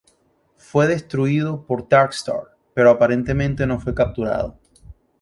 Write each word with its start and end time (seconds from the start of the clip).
Fue 0.57 0.87
destruido 0.87 1.63
por 1.67 1.87
Darkstar, 1.87 2.57
pero 2.73 2.89
aparentemente 2.89 3.67
no 3.67 3.79
fue 3.79 3.93
capturado. 3.93 4.57